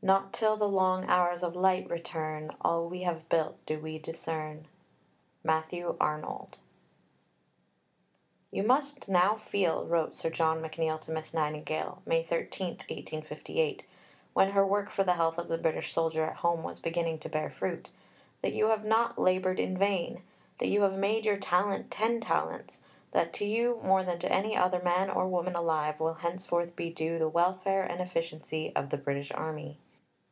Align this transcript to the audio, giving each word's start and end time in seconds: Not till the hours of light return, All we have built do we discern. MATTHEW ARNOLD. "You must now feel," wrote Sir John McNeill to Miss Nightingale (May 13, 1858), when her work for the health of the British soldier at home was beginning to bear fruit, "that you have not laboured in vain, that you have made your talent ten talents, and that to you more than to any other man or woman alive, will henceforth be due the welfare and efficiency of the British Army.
Not 0.00 0.32
till 0.32 0.56
the 0.56 0.70
hours 1.08 1.42
of 1.42 1.56
light 1.56 1.90
return, 1.90 2.54
All 2.60 2.88
we 2.88 3.02
have 3.02 3.28
built 3.28 3.56
do 3.66 3.80
we 3.80 3.98
discern. 3.98 4.68
MATTHEW 5.42 5.96
ARNOLD. 6.00 6.58
"You 8.52 8.62
must 8.62 9.08
now 9.08 9.34
feel," 9.34 9.84
wrote 9.86 10.14
Sir 10.14 10.30
John 10.30 10.62
McNeill 10.62 11.00
to 11.00 11.10
Miss 11.10 11.34
Nightingale 11.34 12.00
(May 12.06 12.22
13, 12.22 12.66
1858), 12.76 13.84
when 14.34 14.52
her 14.52 14.64
work 14.64 14.88
for 14.88 15.02
the 15.02 15.14
health 15.14 15.36
of 15.36 15.48
the 15.48 15.58
British 15.58 15.92
soldier 15.92 16.22
at 16.26 16.36
home 16.36 16.62
was 16.62 16.78
beginning 16.78 17.18
to 17.18 17.28
bear 17.28 17.50
fruit, 17.50 17.90
"that 18.40 18.54
you 18.54 18.68
have 18.68 18.84
not 18.84 19.18
laboured 19.18 19.58
in 19.58 19.76
vain, 19.76 20.22
that 20.58 20.68
you 20.68 20.82
have 20.82 20.94
made 20.96 21.26
your 21.26 21.38
talent 21.38 21.90
ten 21.90 22.20
talents, 22.20 22.76
and 22.76 22.84
that 23.26 23.32
to 23.32 23.44
you 23.44 23.80
more 23.82 24.04
than 24.04 24.20
to 24.20 24.30
any 24.32 24.56
other 24.56 24.78
man 24.80 25.10
or 25.10 25.26
woman 25.26 25.56
alive, 25.56 25.98
will 25.98 26.14
henceforth 26.14 26.76
be 26.76 26.88
due 26.88 27.18
the 27.18 27.28
welfare 27.28 27.82
and 27.82 28.00
efficiency 28.00 28.72
of 28.76 28.90
the 28.90 28.96
British 28.98 29.32
Army. 29.32 29.76